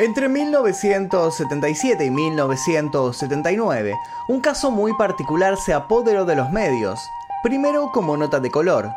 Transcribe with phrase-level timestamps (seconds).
[0.00, 3.92] Entre 1977 y 1979,
[4.28, 6.98] un caso muy particular se apoderó de los medios,
[7.42, 8.88] primero como nota de color,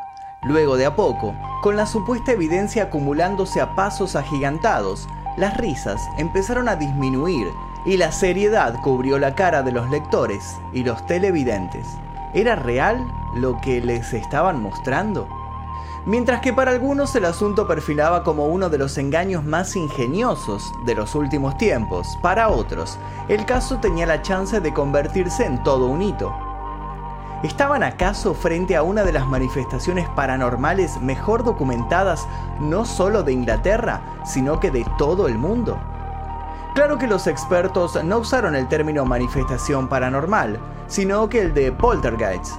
[0.43, 6.69] luego de a poco, con la supuesta evidencia acumulándose a pasos agigantados, las risas empezaron
[6.69, 7.47] a disminuir
[7.85, 11.85] y la seriedad cubrió la cara de los lectores y los televidentes.
[12.33, 15.27] ¿Era real lo que les estaban mostrando?
[16.05, 20.95] Mientras que para algunos el asunto perfilaba como uno de los engaños más ingeniosos de
[20.95, 22.97] los últimos tiempos, para otros,
[23.29, 26.35] el caso tenía la chance de convertirse en todo un hito.
[27.41, 32.27] ¿Estaban acaso frente a una de las manifestaciones paranormales mejor documentadas
[32.59, 35.79] no solo de Inglaterra, sino que de todo el mundo?
[36.75, 42.55] Claro que los expertos no usaron el término manifestación paranormal, sino que el de poltergeist,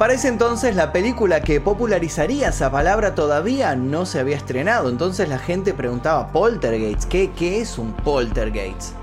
[0.00, 5.28] para ese entonces la película que popularizaría esa palabra todavía no se había estrenado, entonces
[5.28, 8.94] la gente preguntaba poltergeist, ¿qué, es un poltergeist?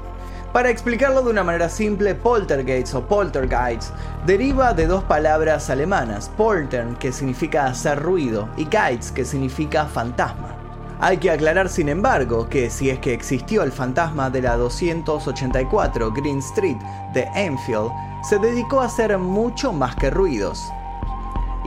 [0.51, 3.91] Para explicarlo de una manera simple, poltergeist o poltergeist
[4.25, 10.55] deriva de dos palabras alemanas, poltern que significa hacer ruido y geist que significa fantasma.
[10.99, 16.11] Hay que aclarar sin embargo que si es que existió el fantasma de la 284
[16.11, 16.77] Green Street
[17.13, 17.91] de Enfield,
[18.27, 20.71] se dedicó a hacer mucho más que ruidos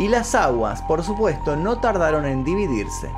[0.00, 3.10] y las aguas, por supuesto, no tardaron en dividirse.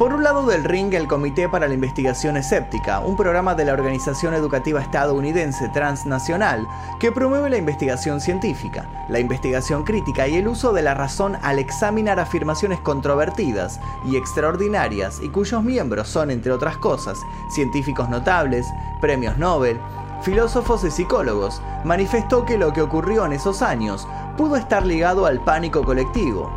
[0.00, 3.74] Por un lado del ring, el Comité para la Investigación Escéptica, un programa de la
[3.74, 6.66] organización educativa estadounidense transnacional
[6.98, 11.58] que promueve la investigación científica, la investigación crítica y el uso de la razón al
[11.58, 17.18] examinar afirmaciones controvertidas y extraordinarias y cuyos miembros son, entre otras cosas,
[17.50, 18.66] científicos notables,
[19.02, 19.78] premios Nobel,
[20.22, 25.40] filósofos y psicólogos, manifestó que lo que ocurrió en esos años pudo estar ligado al
[25.40, 26.50] pánico colectivo.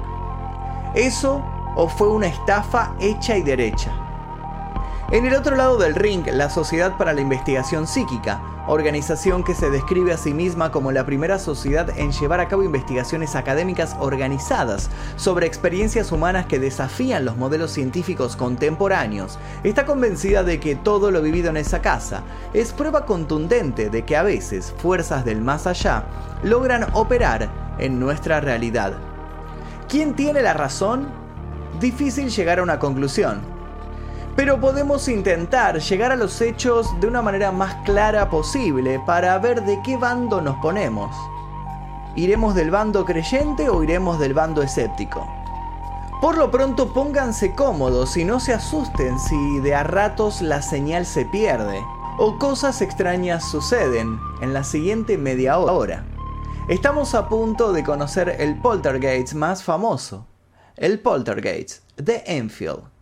[0.94, 1.44] ¿Eso
[1.76, 4.03] o fue una estafa hecha y derecha?
[5.14, 9.70] En el otro lado del ring, la Sociedad para la Investigación Psíquica, organización que se
[9.70, 14.90] describe a sí misma como la primera sociedad en llevar a cabo investigaciones académicas organizadas
[15.16, 21.22] sobre experiencias humanas que desafían los modelos científicos contemporáneos, está convencida de que todo lo
[21.22, 26.06] vivido en esa casa es prueba contundente de que a veces fuerzas del más allá
[26.42, 28.94] logran operar en nuestra realidad.
[29.88, 31.08] ¿Quién tiene la razón?
[31.80, 33.53] Difícil llegar a una conclusión.
[34.36, 39.64] Pero podemos intentar llegar a los hechos de una manera más clara posible para ver
[39.64, 41.16] de qué bando nos ponemos.
[42.16, 45.28] ¿Iremos del bando creyente o iremos del bando escéptico?
[46.20, 51.06] Por lo pronto pónganse cómodos y no se asusten si de a ratos la señal
[51.06, 51.84] se pierde
[52.18, 56.06] o cosas extrañas suceden en la siguiente media hora.
[56.70, 60.26] Estamos a punto de conocer el poltergeist más famoso,
[60.78, 62.93] el poltergeist de Enfield.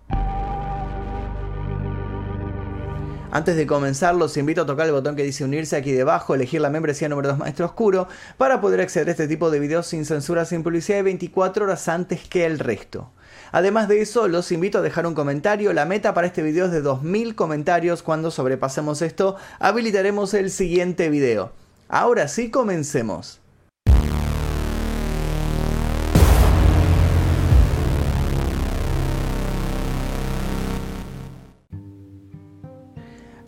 [3.33, 6.59] Antes de comenzar, los invito a tocar el botón que dice unirse aquí debajo, elegir
[6.59, 10.03] la membresía número 2 Maestro Oscuro, para poder acceder a este tipo de videos sin
[10.03, 13.09] censura, sin publicidad y 24 horas antes que el resto.
[13.53, 15.71] Además de eso, los invito a dejar un comentario.
[15.71, 18.03] La meta para este video es de 2000 comentarios.
[18.03, 21.53] Cuando sobrepasemos esto, habilitaremos el siguiente video.
[21.87, 23.40] Ahora sí, comencemos.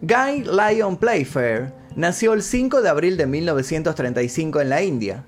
[0.05, 5.23] Guy Lyon Playfair nació el 5 de abril de 1935 en la India.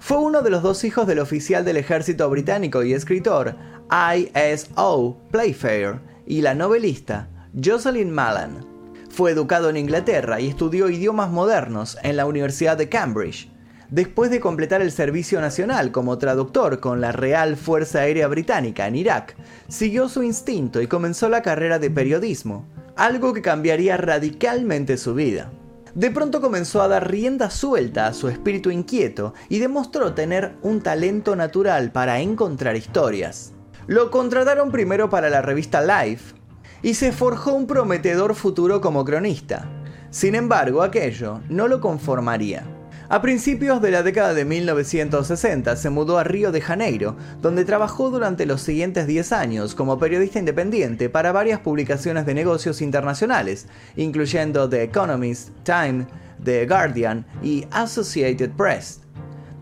[0.00, 3.54] Fue uno de los dos hijos del oficial del ejército británico y escritor
[3.90, 5.18] I.S.O.
[5.30, 7.28] Playfair y la novelista
[7.62, 8.66] Jocelyn Malan.
[9.10, 13.50] Fue educado en Inglaterra y estudió idiomas modernos en la Universidad de Cambridge.
[13.90, 18.96] Después de completar el servicio nacional como traductor con la Real Fuerza Aérea Británica en
[18.96, 19.36] Irak,
[19.68, 22.64] siguió su instinto y comenzó la carrera de periodismo
[22.96, 25.50] algo que cambiaría radicalmente su vida.
[25.94, 30.80] De pronto comenzó a dar rienda suelta a su espíritu inquieto y demostró tener un
[30.80, 33.52] talento natural para encontrar historias.
[33.86, 36.34] Lo contrataron primero para la revista Life
[36.82, 39.68] y se forjó un prometedor futuro como cronista.
[40.10, 42.73] Sin embargo, aquello no lo conformaría.
[43.14, 48.10] A principios de la década de 1960 se mudó a Río de Janeiro, donde trabajó
[48.10, 54.68] durante los siguientes 10 años como periodista independiente para varias publicaciones de negocios internacionales, incluyendo
[54.68, 56.08] The Economist, Time,
[56.42, 58.98] The Guardian y Associated Press.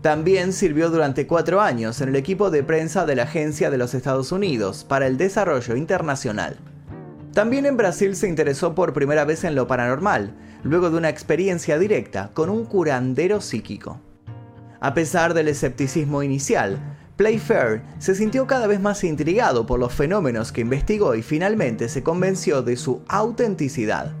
[0.01, 3.93] También sirvió durante cuatro años en el equipo de prensa de la Agencia de los
[3.93, 6.57] Estados Unidos para el Desarrollo Internacional.
[7.33, 11.79] También en Brasil se interesó por primera vez en lo paranormal, luego de una experiencia
[11.79, 13.99] directa con un curandero psíquico.
[14.79, 16.79] A pesar del escepticismo inicial,
[17.17, 22.03] Playfair se sintió cada vez más intrigado por los fenómenos que investigó y finalmente se
[22.03, 24.11] convenció de su autenticidad.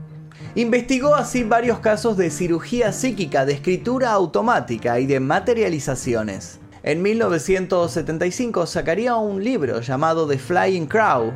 [0.55, 6.59] Investigó así varios casos de cirugía psíquica, de escritura automática y de materializaciones.
[6.81, 11.33] En 1975 sacaría un libro llamado The Flying Crow,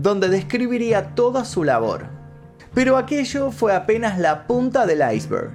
[0.00, 2.06] donde describiría toda su labor.
[2.72, 5.50] Pero aquello fue apenas la punta del iceberg.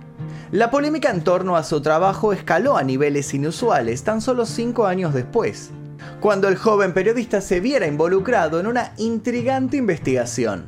[0.51, 5.13] La polémica en torno a su trabajo escaló a niveles inusuales tan solo cinco años
[5.13, 5.71] después,
[6.19, 10.65] cuando el joven periodista se viera involucrado en una intrigante investigación.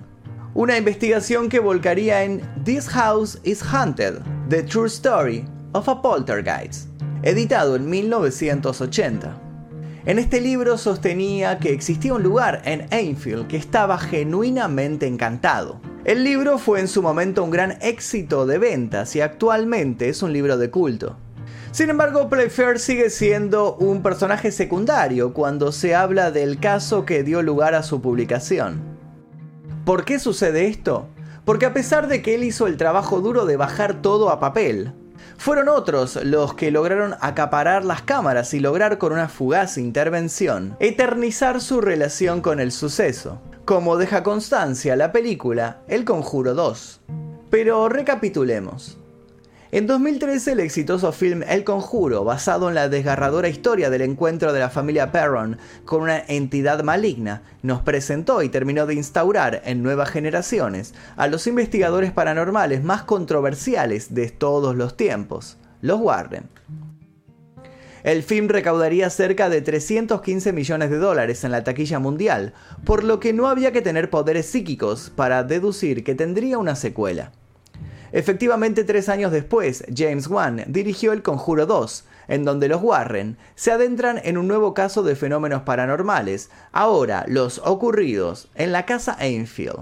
[0.55, 4.15] Una investigación que volcaría en This House is Haunted,
[4.49, 6.89] The True Story of a Poltergeist,
[7.21, 9.46] editado en 1980.
[10.07, 15.81] En este libro sostenía que existía un lugar en Enfield que estaba genuinamente encantado.
[16.05, 20.31] El libro fue en su momento un gran éxito de ventas y actualmente es un
[20.31, 21.17] libro de culto.
[21.73, 27.41] Sin embargo, Playfair sigue siendo un personaje secundario cuando se habla del caso que dio
[27.41, 28.79] lugar a su publicación.
[29.83, 31.09] ¿Por qué sucede esto?
[31.43, 34.93] Porque a pesar de que él hizo el trabajo duro de bajar todo a papel,
[35.37, 41.61] fueron otros los que lograron acaparar las cámaras y lograr con una fugaz intervención eternizar
[41.61, 47.01] su relación con el suceso, como deja constancia la película El Conjuro 2.
[47.49, 48.97] Pero recapitulemos.
[49.77, 54.59] En 2013 el exitoso film El Conjuro, basado en la desgarradora historia del encuentro de
[54.59, 60.09] la familia Perron con una entidad maligna, nos presentó y terminó de instaurar en nuevas
[60.09, 66.49] generaciones a los investigadores paranormales más controversiales de todos los tiempos, los Warren.
[68.03, 73.19] El film recaudaría cerca de 315 millones de dólares en la taquilla mundial, por lo
[73.19, 77.31] que no había que tener poderes psíquicos para deducir que tendría una secuela.
[78.11, 83.71] Efectivamente, tres años después, James Wan dirigió El Conjuro 2, en donde los Warren se
[83.71, 89.79] adentran en un nuevo caso de fenómenos paranormales, ahora los ocurridos en la casa Enfield.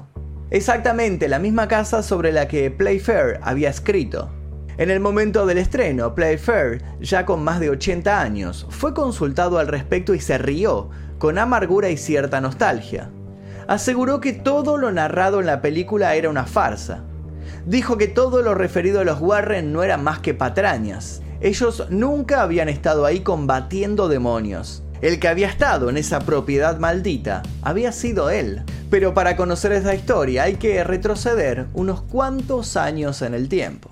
[0.51, 4.29] Exactamente la misma casa sobre la que Playfair había escrito.
[4.77, 9.67] En el momento del estreno, Playfair, ya con más de 80 años, fue consultado al
[9.67, 13.09] respecto y se rió, con amargura y cierta nostalgia.
[13.67, 17.05] Aseguró que todo lo narrado en la película era una farsa,
[17.65, 21.21] dijo que todo lo referido a los Warren no era más que patrañas.
[21.41, 24.83] Ellos nunca habían estado ahí combatiendo demonios.
[25.01, 28.63] El que había estado en esa propiedad maldita había sido él.
[28.89, 33.89] Pero para conocer esa historia hay que retroceder unos cuantos años en el tiempo.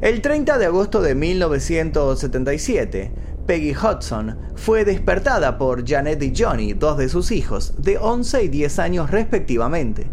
[0.00, 3.12] El 30 de agosto de 1977,
[3.46, 8.48] Peggy Hudson fue despertada por Janet y Johnny, dos de sus hijos, de 11 y
[8.48, 10.06] 10 años respectivamente.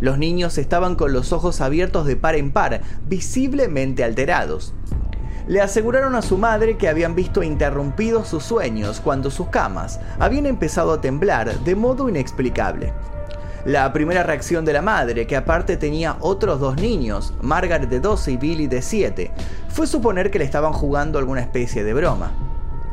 [0.00, 4.74] Los niños estaban con los ojos abiertos de par en par, visiblemente alterados.
[5.46, 10.46] Le aseguraron a su madre que habían visto interrumpidos sus sueños cuando sus camas habían
[10.46, 12.92] empezado a temblar de modo inexplicable.
[13.64, 18.32] La primera reacción de la madre, que aparte tenía otros dos niños, Margaret de 12
[18.32, 19.30] y Billy de 7,
[19.68, 22.32] fue suponer que le estaban jugando alguna especie de broma.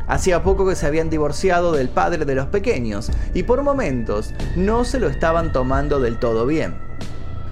[0.09, 4.83] Hacía poco que se habían divorciado del padre de los pequeños y por momentos no
[4.83, 6.75] se lo estaban tomando del todo bien.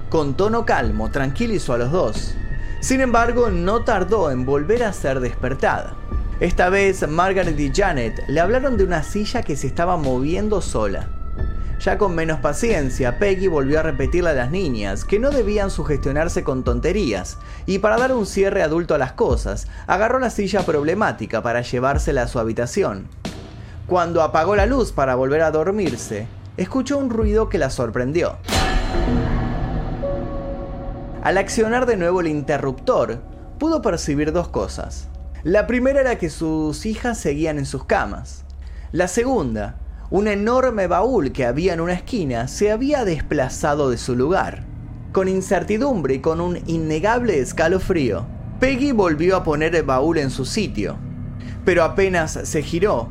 [0.09, 2.35] Con tono calmo tranquilizó a los dos.
[2.79, 5.95] Sin embargo, no tardó en volver a ser despertada.
[6.39, 11.09] Esta vez Margaret y Janet le hablaron de una silla que se estaba moviendo sola.
[11.79, 16.43] Ya con menos paciencia, Peggy volvió a repetirle a las niñas que no debían sugestionarse
[16.43, 21.43] con tonterías, y para dar un cierre adulto a las cosas, agarró la silla problemática
[21.43, 23.07] para llevársela a su habitación.
[23.85, 28.37] Cuando apagó la luz para volver a dormirse, escuchó un ruido que la sorprendió.
[31.23, 33.19] Al accionar de nuevo el interruptor,
[33.59, 35.09] pudo percibir dos cosas.
[35.43, 38.45] La primera era que sus hijas seguían en sus camas.
[38.91, 39.75] La segunda,
[40.09, 44.63] un enorme baúl que había en una esquina se había desplazado de su lugar.
[45.11, 48.25] Con incertidumbre y con un innegable escalofrío,
[48.59, 50.95] Peggy volvió a poner el baúl en su sitio.
[51.65, 53.09] Pero apenas se giró,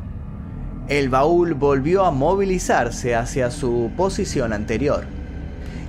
[0.87, 5.03] el baúl volvió a movilizarse hacia su posición anterior.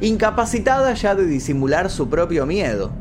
[0.00, 2.92] Incapacitada ya de disimular su propio miedo,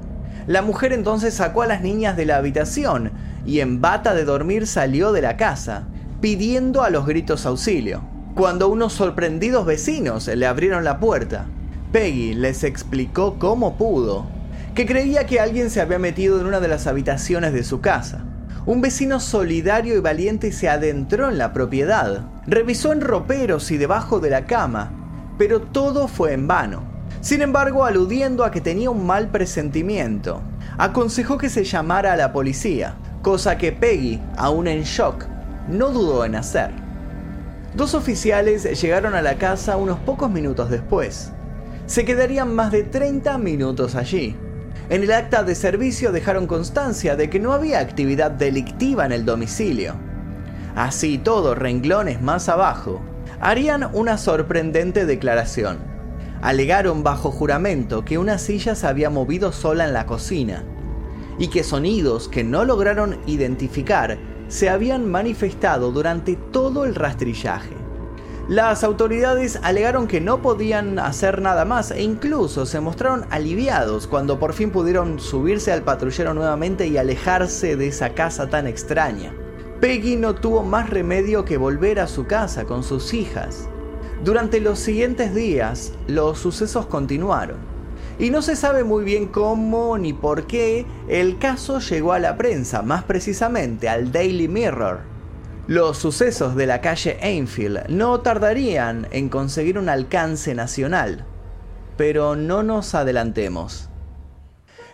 [0.47, 3.11] la mujer entonces sacó a las niñas de la habitación
[3.45, 5.87] y en bata de dormir salió de la casa,
[6.21, 8.01] pidiendo a los gritos auxilio.
[8.35, 11.45] Cuando unos sorprendidos vecinos le abrieron la puerta,
[11.91, 14.25] Peggy les explicó cómo pudo,
[14.75, 18.23] que creía que alguien se había metido en una de las habitaciones de su casa.
[18.65, 24.19] Un vecino solidario y valiente se adentró en la propiedad, revisó en roperos y debajo
[24.19, 24.91] de la cama,
[25.37, 26.83] pero todo fue en vano.
[27.21, 30.41] Sin embargo, aludiendo a que tenía un mal presentimiento,
[30.77, 35.25] aconsejó que se llamara a la policía, cosa que Peggy, aún en shock,
[35.67, 36.71] no dudó en hacer.
[37.75, 41.31] Dos oficiales llegaron a la casa unos pocos minutos después.
[41.85, 44.35] Se quedarían más de 30 minutos allí.
[44.89, 49.25] En el acta de servicio dejaron constancia de que no había actividad delictiva en el
[49.25, 49.95] domicilio.
[50.75, 53.01] Así todo, renglones más abajo,
[53.39, 55.77] harían una sorprendente declaración.
[56.41, 60.63] Alegaron bajo juramento que una silla se había movido sola en la cocina
[61.39, 67.75] y que sonidos que no lograron identificar se habían manifestado durante todo el rastrillaje.
[68.47, 74.39] Las autoridades alegaron que no podían hacer nada más e incluso se mostraron aliviados cuando
[74.39, 79.33] por fin pudieron subirse al patrullero nuevamente y alejarse de esa casa tan extraña.
[79.81, 83.67] Peggy no tuvo más remedio que volver a su casa con sus hijas.
[84.23, 87.76] Durante los siguientes días, los sucesos continuaron.
[88.19, 92.35] Y no se sabe muy bien cómo ni por qué el caso llegó a la
[92.37, 95.01] prensa, más precisamente al Daily Mirror.
[95.67, 101.25] Los sucesos de la calle Enfield no tardarían en conseguir un alcance nacional,
[101.97, 103.89] pero no nos adelantemos.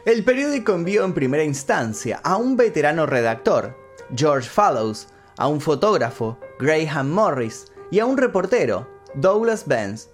[0.06, 3.78] El periódico envió en primera instancia a un veterano redactor,
[4.14, 10.10] George Fallows, a un fotógrafo, Graham Morris, y a un reportero, Douglas Benz.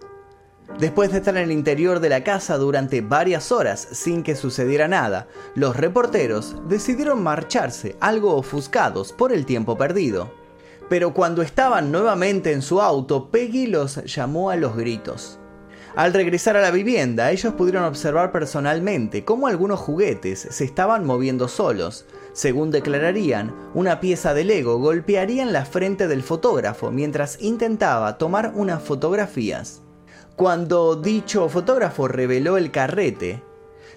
[0.77, 4.87] Después de estar en el interior de la casa durante varias horas sin que sucediera
[4.87, 10.39] nada, los reporteros decidieron marcharse algo ofuscados por el tiempo perdido
[10.89, 15.39] pero cuando estaban nuevamente en su auto, Peggy los llamó a los gritos.
[15.95, 21.47] Al regresar a la vivienda, ellos pudieron observar personalmente cómo algunos juguetes se estaban moviendo
[21.47, 22.05] solos.
[22.33, 28.53] Según declararían, una pieza de Lego golpearía en la frente del fotógrafo mientras intentaba tomar
[28.55, 29.81] unas fotografías.
[30.39, 33.43] Cuando dicho fotógrafo reveló el carrete,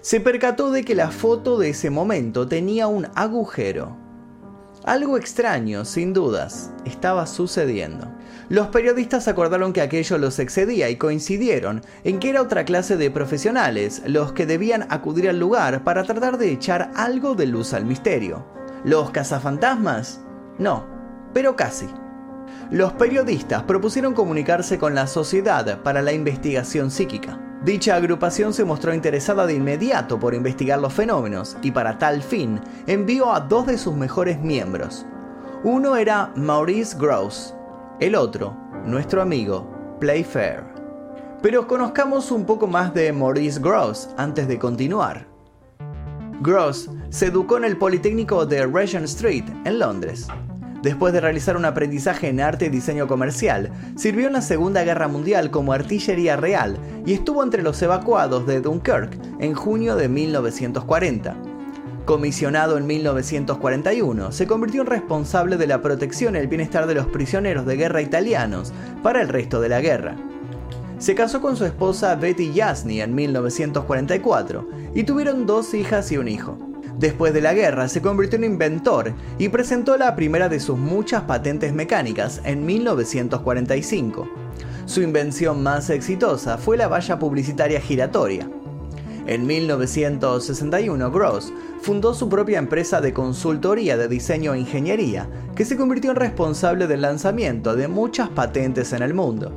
[0.01, 3.95] se percató de que la foto de ese momento tenía un agujero.
[4.83, 8.11] Algo extraño, sin dudas, estaba sucediendo.
[8.49, 13.09] Los periodistas acordaron que aquello los excedía y coincidieron en que era otra clase de
[13.09, 17.85] profesionales los que debían acudir al lugar para tratar de echar algo de luz al
[17.85, 18.45] misterio.
[18.83, 20.19] ¿Los cazafantasmas?
[20.57, 20.85] No,
[21.33, 21.87] pero casi.
[22.71, 27.39] Los periodistas propusieron comunicarse con la Sociedad para la Investigación Psíquica.
[27.63, 32.59] Dicha agrupación se mostró interesada de inmediato por investigar los fenómenos y para tal fin
[32.87, 35.05] envió a dos de sus mejores miembros.
[35.63, 37.53] Uno era Maurice Gross,
[38.01, 39.65] el otro, nuestro amigo
[40.01, 40.63] Playfair.
[41.41, 45.25] Pero conozcamos un poco más de Maurice Gross antes de continuar.
[46.41, 50.27] Gross se educó en el Politécnico de Regent Street, en Londres.
[50.83, 55.07] Después de realizar un aprendizaje en arte y diseño comercial, sirvió en la Segunda Guerra
[55.07, 61.37] Mundial como artillería real y estuvo entre los evacuados de Dunkirk en junio de 1940.
[62.03, 67.05] Comisionado en 1941, se convirtió en responsable de la protección y el bienestar de los
[67.05, 70.17] prisioneros de guerra italianos para el resto de la guerra.
[70.97, 76.27] Se casó con su esposa Betty Yasny en 1944 y tuvieron dos hijas y un
[76.27, 76.72] hijo.
[76.97, 81.23] Después de la guerra se convirtió en inventor y presentó la primera de sus muchas
[81.23, 84.29] patentes mecánicas en 1945.
[84.85, 88.47] Su invención más exitosa fue la valla publicitaria giratoria.
[89.25, 95.77] En 1961, Gross fundó su propia empresa de consultoría de diseño e ingeniería, que se
[95.77, 99.51] convirtió en responsable del lanzamiento de muchas patentes en el mundo.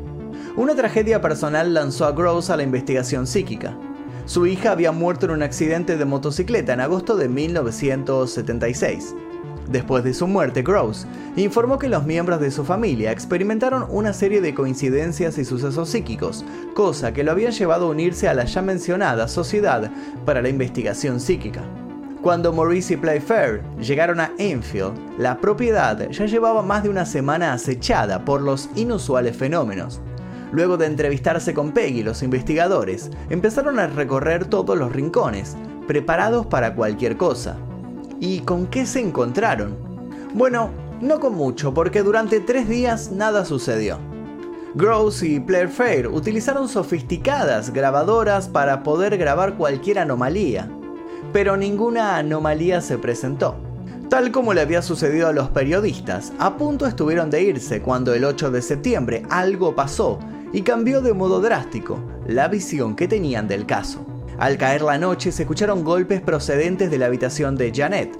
[0.56, 3.76] Una tragedia personal lanzó a Gross a la investigación psíquica.
[4.26, 9.14] Su hija había muerto en un accidente de motocicleta en agosto de 1976.
[9.68, 11.06] Después de su muerte, Gross
[11.37, 16.45] informó que los miembros de su familia experimentaron una serie de coincidencias y sucesos psíquicos,
[16.75, 19.92] cosa que lo había llevado a unirse a la ya mencionada Sociedad
[20.25, 21.62] para la Investigación Psíquica.
[22.21, 27.52] Cuando Maurice y Playfair llegaron a Enfield, la propiedad ya llevaba más de una semana
[27.52, 30.00] acechada por los inusuales fenómenos.
[30.52, 36.74] Luego de entrevistarse con Peggy, los investigadores empezaron a recorrer todos los rincones, preparados para
[36.74, 37.56] cualquier cosa.
[38.20, 39.76] ¿Y con qué se encontraron?
[40.34, 43.98] Bueno, no con mucho, porque durante tres días nada sucedió.
[44.74, 50.70] Gross y Playfair utilizaron sofisticadas grabadoras para poder grabar cualquier anomalía,
[51.32, 53.56] pero ninguna anomalía se presentó.
[54.08, 58.24] Tal como le había sucedido a los periodistas, a punto estuvieron de irse cuando el
[58.24, 60.20] 8 de septiembre algo pasó
[60.56, 64.06] y cambió de modo drástico la visión que tenían del caso.
[64.38, 68.18] Al caer la noche se escucharon golpes procedentes de la habitación de Janet.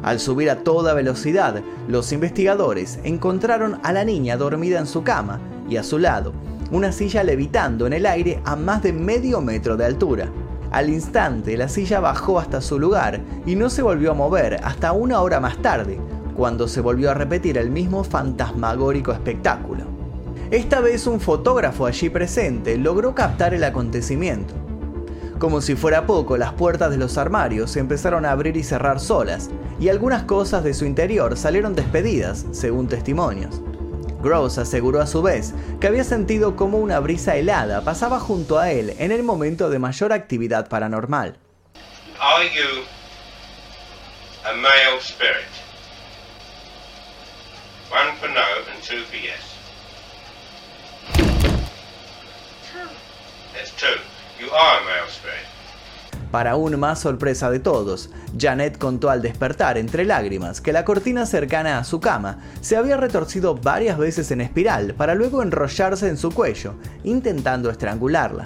[0.00, 5.40] Al subir a toda velocidad, los investigadores encontraron a la niña dormida en su cama
[5.68, 6.32] y a su lado
[6.70, 10.28] una silla levitando en el aire a más de medio metro de altura.
[10.70, 14.92] Al instante la silla bajó hasta su lugar y no se volvió a mover hasta
[14.92, 15.98] una hora más tarde,
[16.36, 20.01] cuando se volvió a repetir el mismo fantasmagórico espectáculo.
[20.50, 24.54] Esta vez un fotógrafo allí presente logró captar el acontecimiento.
[25.38, 29.00] Como si fuera poco, las puertas de los armarios se empezaron a abrir y cerrar
[29.00, 33.60] solas, y algunas cosas de su interior salieron despedidas, según testimonios.
[34.22, 38.70] Gross aseguró a su vez que había sentido como una brisa helada pasaba junto a
[38.70, 41.36] él en el momento de mayor actividad paranormal.
[42.20, 42.84] Are you
[44.44, 45.50] a male spirit?
[47.90, 48.40] One no
[48.72, 49.51] and two for yes.
[56.30, 61.26] Para aún más sorpresa de todos, Janet contó al despertar entre lágrimas que la cortina
[61.26, 66.16] cercana a su cama se había retorcido varias veces en espiral para luego enrollarse en
[66.16, 68.44] su cuello, intentando estrangularla.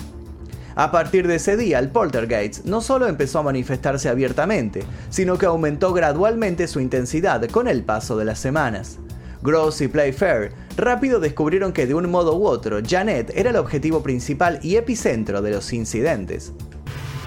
[0.75, 5.47] A partir de ese día, el poltergeist no solo empezó a manifestarse abiertamente, sino que
[5.47, 8.99] aumentó gradualmente su intensidad con el paso de las semanas.
[9.47, 14.03] Gross y Playfair rápido descubrieron que de un modo u otro, Janet era el objetivo
[14.03, 16.53] principal y epicentro de los incidentes.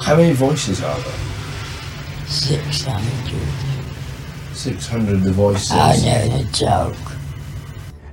[0.05, 1.39] How many voices are there?
[2.27, 3.01] 600.
[4.53, 5.71] 600 the voices.
[5.71, 6.95] I know the joke.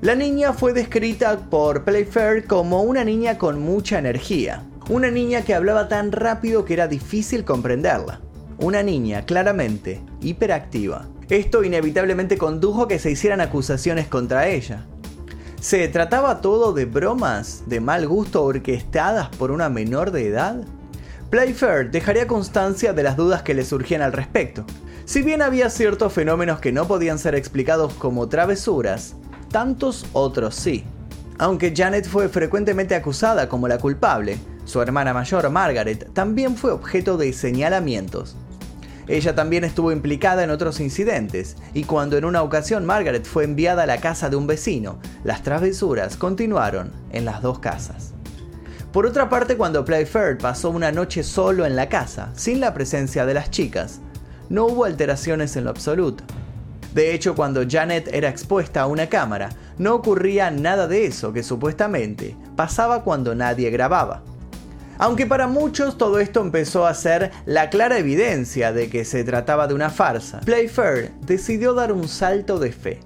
[0.00, 5.54] La niña fue descrita por Playfair como una niña con mucha energía, una niña que
[5.54, 8.20] hablaba tan rápido que era difícil comprenderla,
[8.58, 11.08] una niña claramente hiperactiva.
[11.28, 14.86] Esto inevitablemente condujo a que se hicieran acusaciones contra ella.
[15.60, 20.62] ¿Se trataba todo de bromas de mal gusto orquestadas por una menor de edad?
[21.30, 24.64] Playfair dejaría constancia de las dudas que le surgían al respecto.
[25.04, 29.16] Si bien había ciertos fenómenos que no podían ser explicados como travesuras,
[29.50, 30.84] tantos otros sí.
[31.38, 37.16] Aunque Janet fue frecuentemente acusada como la culpable, su hermana mayor, Margaret, también fue objeto
[37.16, 38.36] de señalamientos.
[39.08, 43.84] Ella también estuvo implicada en otros incidentes, y cuando en una ocasión Margaret fue enviada
[43.84, 48.14] a la casa de un vecino, las travesuras continuaron en las dos casas.
[48.92, 53.26] Por otra parte, cuando Playfair pasó una noche solo en la casa, sin la presencia
[53.26, 54.00] de las chicas,
[54.48, 56.24] no hubo alteraciones en lo absoluto.
[56.94, 61.42] De hecho, cuando Janet era expuesta a una cámara, no ocurría nada de eso que
[61.42, 64.22] supuestamente pasaba cuando nadie grababa.
[64.98, 69.66] Aunque para muchos todo esto empezó a ser la clara evidencia de que se trataba
[69.66, 73.00] de una farsa, Playfair decidió dar un salto de fe.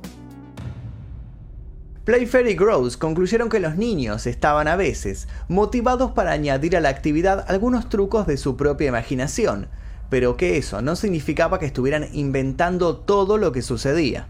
[2.04, 6.88] Playfair y Gross concluyeron que los niños estaban a veces motivados para añadir a la
[6.88, 9.68] actividad algunos trucos de su propia imaginación,
[10.08, 14.26] pero que eso no significaba que estuvieran inventando todo lo que sucedía.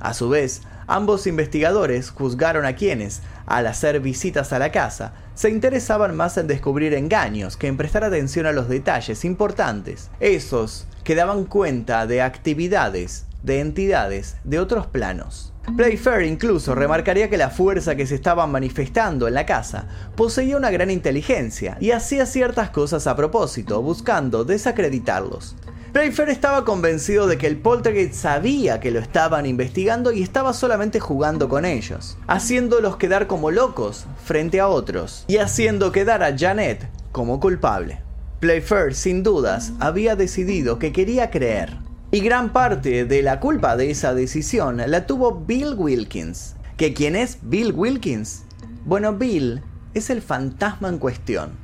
[0.00, 5.50] A su vez, ambos investigadores juzgaron a quienes, al hacer visitas a la casa, se
[5.50, 11.14] interesaban más en descubrir engaños que en prestar atención a los detalles importantes, esos que
[11.14, 15.52] daban cuenta de actividades, de entidades de otros planos.
[15.76, 20.70] Playfair incluso remarcaría que la fuerza que se estaba manifestando en la casa poseía una
[20.70, 25.54] gran inteligencia y hacía ciertas cosas a propósito, buscando desacreditarlos.
[25.92, 31.00] Playfair estaba convencido de que el poltergeist sabía que lo estaban investigando y estaba solamente
[31.00, 36.88] jugando con ellos, haciéndolos quedar como locos frente a otros y haciendo quedar a Janet
[37.12, 38.00] como culpable.
[38.40, 41.76] Playfair, sin dudas, había decidido que quería creer.
[42.10, 46.56] Y gran parte de la culpa de esa decisión la tuvo Bill Wilkins.
[46.78, 48.44] ¿Que quién es Bill Wilkins?
[48.86, 49.60] Bueno, Bill
[49.92, 51.61] es el fantasma en cuestión.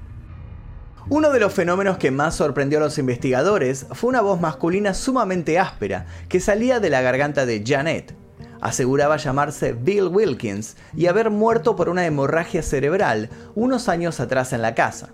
[1.11, 5.59] Uno de los fenómenos que más sorprendió a los investigadores fue una voz masculina sumamente
[5.59, 8.15] áspera que salía de la garganta de Janet.
[8.61, 14.61] Aseguraba llamarse Bill Wilkins y haber muerto por una hemorragia cerebral unos años atrás en
[14.61, 15.09] la casa.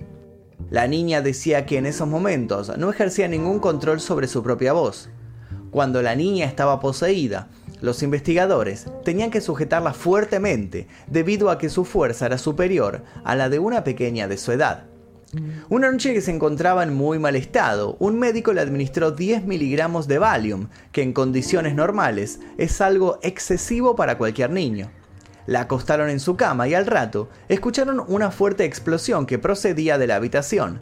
[0.69, 5.11] La niña decía que en esos momentos no ejercía ningún control sobre su propia voz.
[5.71, 7.47] Cuando la niña estaba poseída,
[7.81, 13.49] los investigadores tenían que sujetarla fuertemente debido a que su fuerza era superior a la
[13.49, 14.87] de una pequeña de su edad.
[15.68, 20.07] Una noche que se encontraba en muy mal estado, un médico le administró 10 miligramos
[20.09, 24.90] de Valium, que en condiciones normales es algo excesivo para cualquier niño.
[25.47, 30.07] La acostaron en su cama y al rato escucharon una fuerte explosión que procedía de
[30.07, 30.81] la habitación.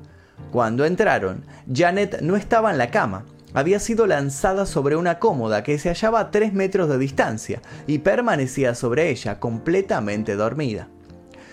[0.50, 5.78] Cuando entraron, Janet no estaba en la cama, había sido lanzada sobre una cómoda que
[5.78, 10.88] se hallaba a 3 metros de distancia y permanecía sobre ella completamente dormida.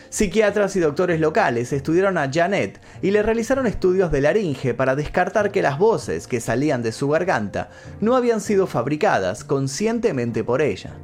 [0.10, 5.52] Psiquiatras y doctores locales estudiaron a Janet y le realizaron estudios de laringe para descartar
[5.52, 7.69] que las voces que salían de su garganta
[8.02, 10.95] no habían sido fabricadas conscientemente por ella.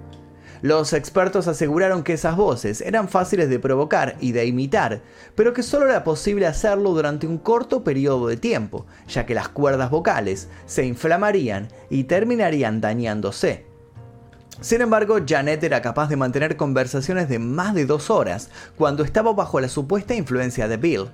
[0.63, 5.01] Los expertos aseguraron que esas voces eran fáciles de provocar y de imitar,
[5.35, 9.49] pero que solo era posible hacerlo durante un corto periodo de tiempo, ya que las
[9.49, 13.74] cuerdas vocales se inflamarían y terminarían dañándose.
[14.61, 19.33] Sin embargo, Janet era capaz de mantener conversaciones de más de dos horas cuando estaba
[19.33, 21.09] bajo la supuesta influencia de Bill.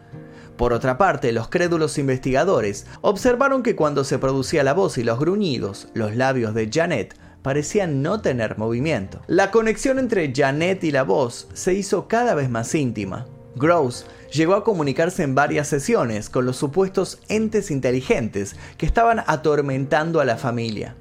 [0.57, 5.19] Por otra parte, los crédulos investigadores observaron que cuando se producía la voz y los
[5.19, 9.21] gruñidos, los labios de Janet parecían no tener movimiento.
[9.27, 13.25] La conexión entre Janet y la voz se hizo cada vez más íntima.
[13.55, 20.21] Gross llegó a comunicarse en varias sesiones con los supuestos entes inteligentes que estaban atormentando
[20.21, 20.95] a la familia.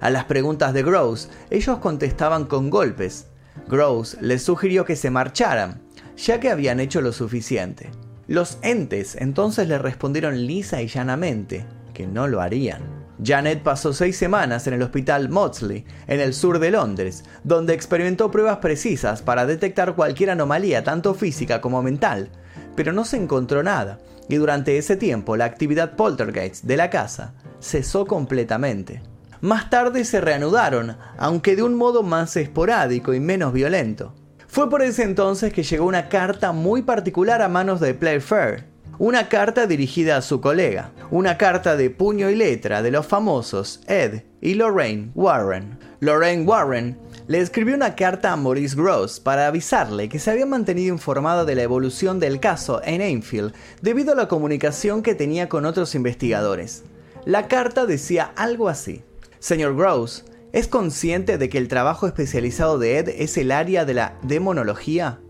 [0.00, 3.26] A las preguntas de Gross, ellos contestaban con golpes.
[3.68, 5.80] Gross les sugirió que se marcharan,
[6.16, 7.90] ya que habían hecho lo suficiente.
[8.28, 12.82] Los entes entonces le respondieron lisa y llanamente que no lo harían.
[13.24, 18.30] Janet pasó seis semanas en el hospital Maudsley, en el sur de Londres, donde experimentó
[18.30, 22.28] pruebas precisas para detectar cualquier anomalía, tanto física como mental,
[22.74, 27.32] pero no se encontró nada, y durante ese tiempo la actividad poltergeist de la casa
[27.60, 29.00] cesó completamente.
[29.40, 34.14] Más tarde se reanudaron, aunque de un modo más esporádico y menos violento.
[34.48, 38.64] Fue por ese entonces que llegó una carta muy particular a manos de Playfair,
[38.98, 43.80] una carta dirigida a su colega, una carta de puño y letra de los famosos
[43.86, 45.78] Ed y Lorraine Warren.
[46.00, 50.94] Lorraine Warren le escribió una carta a Maurice Gross para avisarle que se había mantenido
[50.94, 55.66] informada de la evolución del caso en Enfield debido a la comunicación que tenía con
[55.66, 56.84] otros investigadores.
[57.26, 59.02] La carta decía algo así.
[59.46, 63.94] Señor Gross, ¿Es consciente de que el trabajo especializado de Ed es el área de
[63.94, 65.20] la demonología?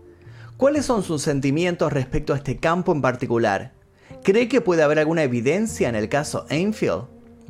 [0.57, 3.73] ¿Cuáles son sus sentimientos respecto a este campo en particular?
[4.23, 7.03] ¿Cree que puede haber alguna evidencia en el caso Enfield?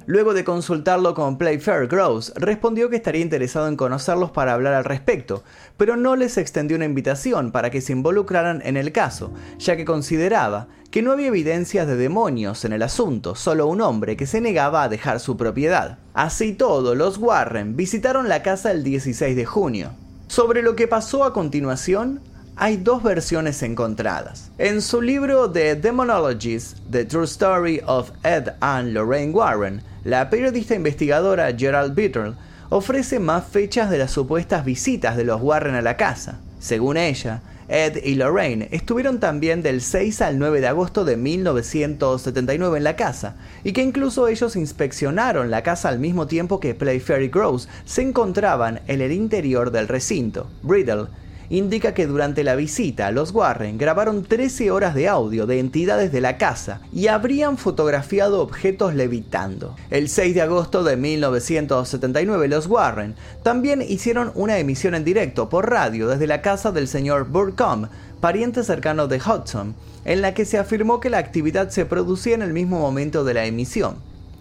[0.07, 4.85] Luego de consultarlo con Playfair, Gross respondió que estaría interesado en conocerlos para hablar al
[4.85, 5.43] respecto,
[5.75, 9.83] pero no les extendió una invitación para que se involucraran en el caso, ya que
[9.83, 14.39] consideraba que no había evidencias de demonios en el asunto, solo un hombre que se
[14.39, 15.97] negaba a dejar su propiedad.
[16.13, 19.91] Así todo, los Warren visitaron la casa el 16 de junio.
[20.27, 22.21] Sobre lo que pasó a continuación,
[22.59, 24.51] hay dos versiones encontradas.
[24.57, 30.73] En su libro The Demonologies, The True Story of Ed and Lorraine Warren, la periodista
[30.73, 32.31] investigadora Gerald Bittle
[32.69, 36.39] ofrece más fechas de las supuestas visitas de los Warren a la casa.
[36.59, 42.77] Según ella, Ed y Lorraine estuvieron también del 6 al 9 de agosto de 1979
[42.77, 47.23] en la casa, y que incluso ellos inspeccionaron la casa al mismo tiempo que Playfair
[47.23, 50.49] y Gross se encontraban en el interior del recinto.
[50.63, 51.07] Brittle
[51.49, 56.21] indica que durante la visita los Warren grabaron 13 horas de audio de entidades de
[56.21, 59.75] la casa y habrían fotografiado objetos levitando.
[59.89, 65.69] El 6 de agosto de 1979 los Warren también hicieron una emisión en directo por
[65.69, 70.57] radio desde la casa del señor Burcombe, pariente cercano de Hudson, en la que se
[70.57, 73.95] afirmó que la actividad se producía en el mismo momento de la emisión.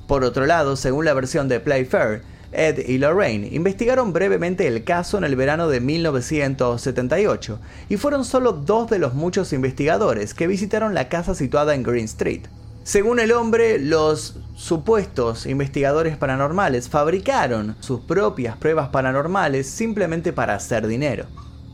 [0.06, 2.22] Por otro lado, según la versión de Playfair,
[2.56, 8.52] Ed y Lorraine investigaron brevemente el caso en el verano de 1978 y fueron solo
[8.52, 12.46] dos de los muchos investigadores que visitaron la casa situada en Green Street.
[12.82, 20.86] Según el hombre, los supuestos investigadores paranormales fabricaron sus propias pruebas paranormales simplemente para hacer
[20.86, 21.26] dinero.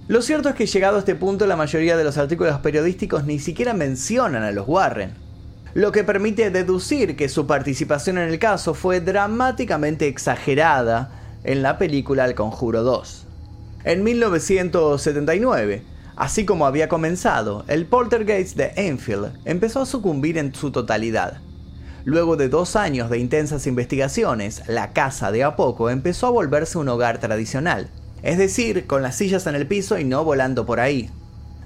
[0.09, 3.39] Lo cierto es que llegado a este punto la mayoría de los artículos periodísticos ni
[3.39, 5.22] siquiera mencionan a los Warren
[5.75, 11.11] lo que permite deducir que su participación en el caso fue dramáticamente exagerada
[11.45, 13.27] en la película El Conjuro 2.
[13.85, 15.83] En 1979,
[16.15, 21.41] así como había comenzado, el poltergeist de Enfield empezó a sucumbir en su totalidad.
[22.05, 26.77] Luego de dos años de intensas investigaciones, la casa de a poco empezó a volverse
[26.79, 27.89] un hogar tradicional,
[28.23, 31.11] es decir, con las sillas en el piso y no volando por ahí.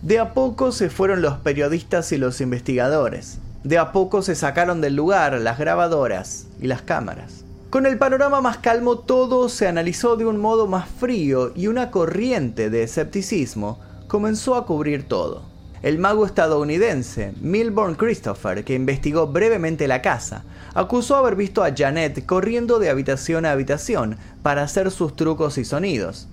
[0.02, 3.40] De a poco se fueron los periodistas y los investigadores.
[3.66, 7.42] De a poco se sacaron del lugar las grabadoras y las cámaras.
[7.68, 11.90] Con el panorama más calmo todo se analizó de un modo más frío y una
[11.90, 15.42] corriente de escepticismo comenzó a cubrir todo.
[15.82, 22.24] El mago estadounidense Milburn Christopher, que investigó brevemente la casa, acusó haber visto a Janet
[22.24, 26.28] corriendo de habitación a habitación para hacer sus trucos y sonidos.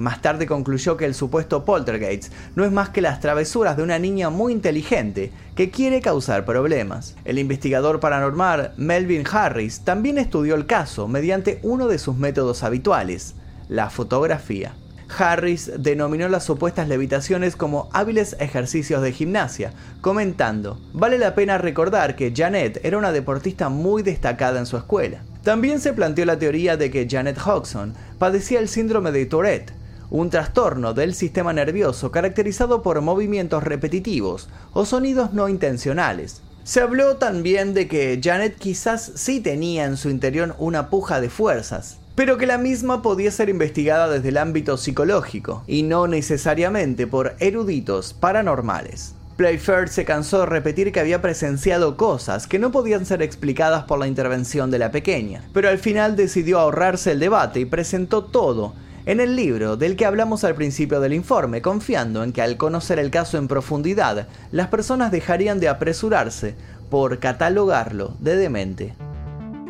[0.00, 3.98] Más tarde concluyó que el supuesto poltergeist no es más que las travesuras de una
[3.98, 7.16] niña muy inteligente que quiere causar problemas.
[7.26, 13.34] El investigador paranormal Melvin Harris también estudió el caso mediante uno de sus métodos habituales,
[13.68, 14.72] la fotografía.
[15.18, 22.16] Harris denominó las supuestas levitaciones como hábiles ejercicios de gimnasia, comentando, vale la pena recordar
[22.16, 25.24] que Janet era una deportista muy destacada en su escuela.
[25.42, 29.74] También se planteó la teoría de que Janet Hodgson padecía el síndrome de Tourette,
[30.10, 36.42] un trastorno del sistema nervioso caracterizado por movimientos repetitivos o sonidos no intencionales.
[36.64, 41.30] Se habló también de que Janet quizás sí tenía en su interior una puja de
[41.30, 47.06] fuerzas, pero que la misma podía ser investigada desde el ámbito psicológico y no necesariamente
[47.06, 49.14] por eruditos paranormales.
[49.36, 53.98] Playfair se cansó de repetir que había presenciado cosas que no podían ser explicadas por
[53.98, 58.74] la intervención de la pequeña, pero al final decidió ahorrarse el debate y presentó todo
[59.06, 62.98] en el libro del que hablamos al principio del informe, confiando en que al conocer
[62.98, 66.54] el caso en profundidad, las personas dejarían de apresurarse
[66.90, 68.94] por catalogarlo de demente.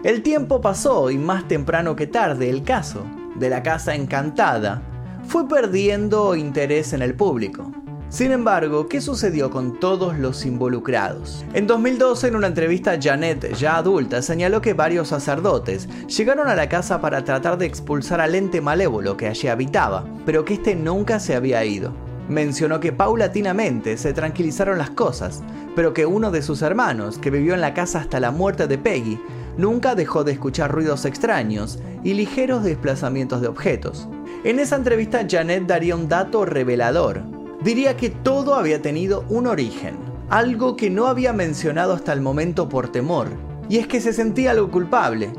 [0.02, 3.04] El tiempo pasó y más temprano que tarde el caso
[3.36, 4.82] de la casa encantada
[5.26, 7.70] fue perdiendo interés en el público.
[8.11, 11.44] Sin embargo, ¿qué sucedió con todos los involucrados?
[11.55, 16.68] En 2012, en una entrevista, Janet, ya adulta, señaló que varios sacerdotes llegaron a la
[16.68, 21.20] casa para tratar de expulsar al ente malévolo que allí habitaba, pero que este nunca
[21.20, 21.94] se había ido.
[22.29, 25.44] Mencionó que paulatinamente se tranquilizaron las cosas,
[25.77, 28.77] pero que uno de sus hermanos, que vivió en la casa hasta la muerte de
[28.77, 29.20] Peggy,
[29.57, 34.09] nunca dejó de escuchar ruidos extraños y ligeros desplazamientos de objetos.
[34.42, 37.39] En esa entrevista Janet daría un dato revelador.
[37.62, 39.96] Diría que todo había tenido un origen,
[40.31, 43.29] algo que no había mencionado hasta el momento por temor,
[43.68, 45.31] y es que se sentía algo culpable.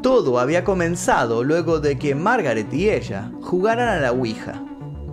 [0.00, 4.64] Todo había comenzado luego de que Margaret y ella jugaran a la Ouija.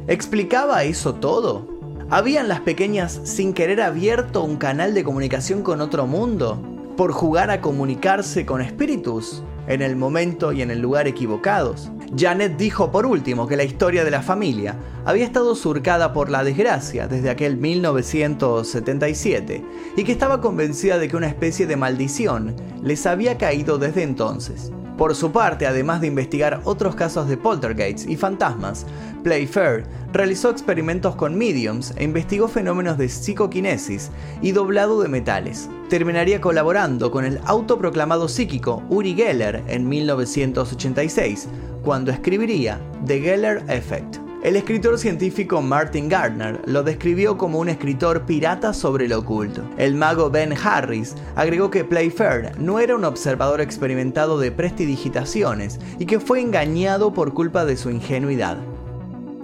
[0.08, 1.68] ¿Explicaba eso todo?
[2.10, 6.62] ¿Habían las pequeñas sin querer abierto un canal de comunicación con otro mundo?
[6.96, 9.44] ¿Por jugar a comunicarse con espíritus?
[9.68, 11.90] ¿En el momento y en el lugar equivocados?
[12.16, 14.76] Janet dijo por último que la historia de la familia
[15.06, 19.66] había estado surcada por la desgracia desde aquel 1977
[19.98, 24.72] y que estaba convencida de que una especie de maldición les había caído desde entonces.
[24.98, 28.86] Por su parte, además de investigar otros casos de poltergeists y fantasmas,
[29.24, 34.10] Playfair realizó experimentos con mediums e investigó fenómenos de psicoquinesis
[34.42, 35.70] y doblado de metales.
[35.90, 41.50] Terminaría colaborando con el autoproclamado psíquico Uri Geller en 1986,
[41.84, 44.25] cuando escribiría The Geller Effect.
[44.46, 49.64] El escritor científico Martin Gardner lo describió como un escritor pirata sobre lo oculto.
[49.76, 56.06] El mago Ben Harris agregó que Playfair no era un observador experimentado de prestidigitaciones y
[56.06, 58.60] que fue engañado por culpa de su ingenuidad.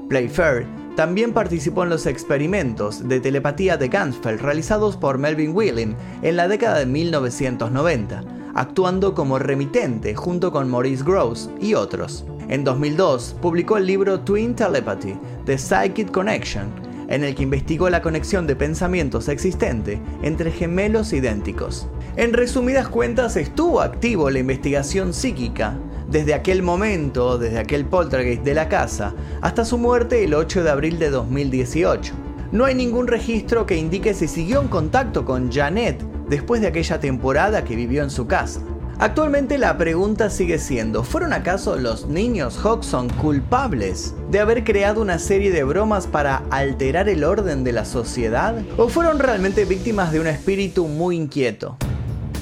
[0.08, 6.36] Playfair también participó en los experimentos de telepatía de Gansfeld realizados por Melvin Whelan en
[6.36, 12.24] la década de 1990, actuando como remitente junto con Maurice Gross y otros.
[12.52, 16.66] En 2002 publicó el libro Twin Telepathy, The Psychic Connection,
[17.08, 21.88] en el que investigó la conexión de pensamientos existente entre gemelos idénticos.
[22.18, 25.78] En resumidas cuentas, estuvo activo la investigación psíquica
[26.10, 30.72] desde aquel momento, desde aquel poltergeist de la casa, hasta su muerte el 8 de
[30.72, 32.14] abril de 2018.
[32.52, 37.00] No hay ningún registro que indique si siguió en contacto con Janet después de aquella
[37.00, 38.60] temporada que vivió en su casa.
[39.02, 45.18] Actualmente la pregunta sigue siendo, ¿fueron acaso los niños Hodgson culpables de haber creado una
[45.18, 48.62] serie de bromas para alterar el orden de la sociedad?
[48.78, 51.78] ¿O fueron realmente víctimas de un espíritu muy inquieto?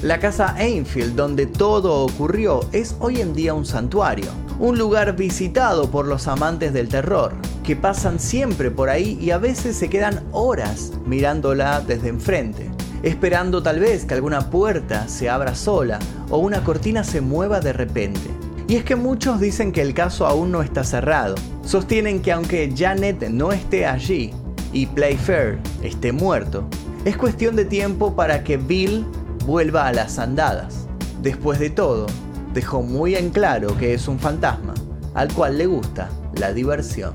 [0.02, 5.90] La casa Ainfield, donde todo ocurrió, es hoy en día un santuario, un lugar visitado
[5.90, 7.32] por los amantes del terror,
[7.64, 12.70] que pasan siempre por ahí y a veces se quedan horas mirándola desde enfrente
[13.02, 17.72] esperando tal vez que alguna puerta se abra sola o una cortina se mueva de
[17.72, 18.28] repente.
[18.68, 21.34] Y es que muchos dicen que el caso aún no está cerrado.
[21.64, 24.32] Sostienen que aunque Janet no esté allí
[24.72, 26.68] y Playfair esté muerto,
[27.04, 29.04] es cuestión de tiempo para que Bill
[29.44, 30.86] vuelva a las andadas.
[31.22, 32.06] Después de todo,
[32.54, 34.74] dejó muy en claro que es un fantasma,
[35.14, 37.14] al cual le gusta la diversión.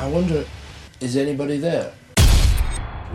[0.00, 0.44] I wonder,
[1.00, 1.90] is anybody there?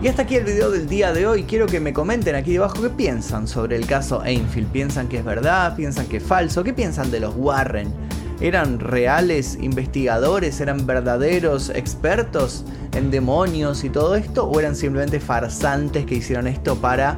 [0.02, 1.44] Y hasta aquí el video del día de hoy.
[1.44, 4.70] Quiero que me comenten aquí debajo qué piensan sobre el caso Ainfield.
[4.70, 5.76] ¿Piensan que es verdad?
[5.76, 6.64] ¿Piensan que es falso?
[6.64, 7.94] ¿Qué piensan de los Warren?
[8.42, 10.60] ¿Eran reales investigadores?
[10.60, 14.46] ¿Eran verdaderos expertos en demonios y todo esto?
[14.46, 17.18] ¿O eran simplemente farsantes que hicieron esto para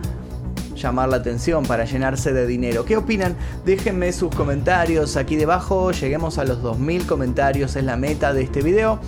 [0.75, 2.83] llamar la atención, para llenarse de dinero?
[2.85, 3.35] ¿Qué opinan?
[3.65, 5.91] Déjenme sus comentarios aquí debajo.
[5.91, 8.99] Lleguemos a los 2000 comentarios, es la meta de este video.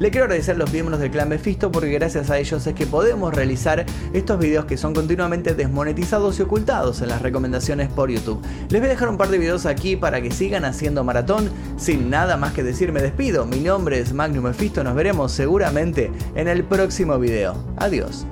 [0.00, 2.86] Le quiero agradecer a los miembros del clan Mephisto porque gracias a ellos es que
[2.86, 3.84] podemos realizar
[4.14, 8.40] estos videos que son continuamente desmonetizados y ocultados en las recomendaciones por YouTube.
[8.70, 11.50] Les voy a dejar un par de videos aquí para que sigan haciendo maratón.
[11.76, 13.44] Sin nada más que decir me despido.
[13.44, 14.82] Mi nombre es Magnum Mephisto.
[14.82, 17.62] Nos veremos seguramente en el próximo video.
[17.76, 18.24] Adiós.